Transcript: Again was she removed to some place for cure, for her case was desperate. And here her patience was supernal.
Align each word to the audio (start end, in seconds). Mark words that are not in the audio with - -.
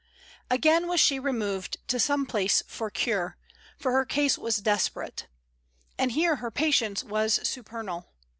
Again 0.49 0.87
was 0.87 0.99
she 0.99 1.19
removed 1.19 1.77
to 1.87 1.99
some 1.99 2.25
place 2.25 2.63
for 2.65 2.89
cure, 2.89 3.37
for 3.77 3.91
her 3.91 4.03
case 4.03 4.35
was 4.35 4.57
desperate. 4.57 5.27
And 5.95 6.13
here 6.13 6.37
her 6.37 6.49
patience 6.49 7.03
was 7.03 7.35
supernal. 7.47 8.07